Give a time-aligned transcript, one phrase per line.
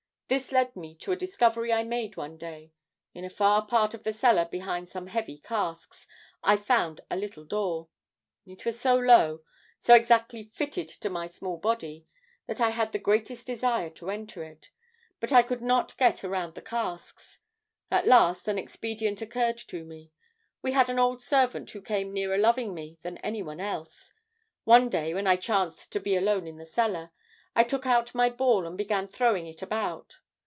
[0.33, 2.71] This led me to a discovery I made one day.
[3.13, 6.07] In a far part of the cellar behind some heavy casks,
[6.41, 7.89] I found a little door.
[8.47, 9.41] It was so low
[9.77, 12.07] so exactly fitted to my small body,
[12.47, 14.69] that I had the greatest desire to enter it.
[15.19, 17.39] But I could not get around the casks.
[17.91, 20.13] At last an expedient occurred to me.
[20.61, 24.13] We had an old servant who came nearer loving me than any one else.
[24.63, 27.11] One day when I chanced to be alone in the cellar,
[27.53, 30.19] I took out my ball and began throwing it about.